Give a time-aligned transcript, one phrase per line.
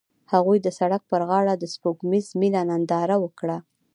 [0.33, 3.57] هغوی د سړک پر غاړه د سپوږمیز مینه ننداره وکړه.